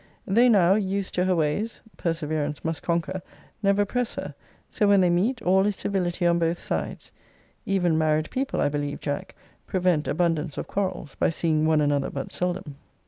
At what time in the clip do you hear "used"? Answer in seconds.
0.73-1.13